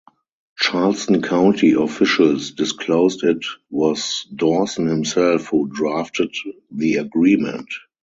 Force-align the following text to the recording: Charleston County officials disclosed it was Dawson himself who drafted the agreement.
Charleston 0.57 1.21
County 1.21 1.73
officials 1.73 2.53
disclosed 2.53 3.23
it 3.23 3.45
was 3.69 4.25
Dawson 4.35 4.87
himself 4.87 5.45
who 5.49 5.67
drafted 5.67 6.33
the 6.71 6.95
agreement. 6.95 7.67